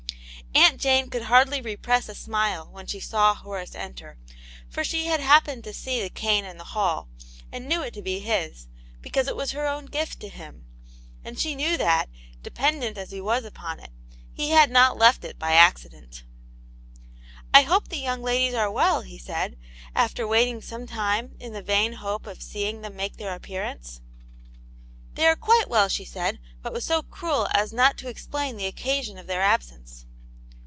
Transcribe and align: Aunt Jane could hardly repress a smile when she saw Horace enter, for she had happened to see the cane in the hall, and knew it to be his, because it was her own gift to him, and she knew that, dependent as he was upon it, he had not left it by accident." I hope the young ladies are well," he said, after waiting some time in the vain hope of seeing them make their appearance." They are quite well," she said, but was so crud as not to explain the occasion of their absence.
Aunt 0.53 0.81
Jane 0.81 1.09
could 1.09 1.23
hardly 1.23 1.61
repress 1.61 2.09
a 2.09 2.15
smile 2.15 2.67
when 2.69 2.85
she 2.85 2.99
saw 2.99 3.33
Horace 3.33 3.73
enter, 3.73 4.17
for 4.69 4.83
she 4.83 5.05
had 5.05 5.21
happened 5.21 5.63
to 5.63 5.73
see 5.73 6.01
the 6.01 6.09
cane 6.09 6.43
in 6.43 6.57
the 6.57 6.63
hall, 6.65 7.07
and 7.53 7.69
knew 7.69 7.81
it 7.83 7.93
to 7.93 8.01
be 8.01 8.19
his, 8.19 8.67
because 9.01 9.29
it 9.29 9.37
was 9.37 9.51
her 9.51 9.65
own 9.65 9.85
gift 9.85 10.19
to 10.19 10.27
him, 10.27 10.65
and 11.23 11.39
she 11.39 11.55
knew 11.55 11.77
that, 11.77 12.09
dependent 12.43 12.97
as 12.97 13.11
he 13.11 13.21
was 13.21 13.45
upon 13.45 13.79
it, 13.79 13.91
he 14.33 14.49
had 14.49 14.69
not 14.69 14.97
left 14.97 15.23
it 15.23 15.39
by 15.39 15.53
accident." 15.53 16.25
I 17.53 17.61
hope 17.61 17.87
the 17.87 17.95
young 17.97 18.21
ladies 18.21 18.53
are 18.53 18.69
well," 18.71 19.03
he 19.03 19.17
said, 19.17 19.57
after 19.95 20.27
waiting 20.27 20.61
some 20.61 20.85
time 20.85 21.33
in 21.39 21.53
the 21.53 21.63
vain 21.63 21.93
hope 21.93 22.27
of 22.27 22.41
seeing 22.43 22.81
them 22.81 22.97
make 22.97 23.15
their 23.15 23.33
appearance." 23.33 24.01
They 25.15 25.27
are 25.27 25.37
quite 25.37 25.69
well," 25.69 25.87
she 25.87 26.03
said, 26.03 26.39
but 26.61 26.73
was 26.73 26.83
so 26.83 27.03
crud 27.03 27.49
as 27.53 27.71
not 27.71 27.97
to 27.99 28.09
explain 28.09 28.57
the 28.57 28.67
occasion 28.67 29.17
of 29.17 29.27
their 29.27 29.41
absence. 29.41 30.05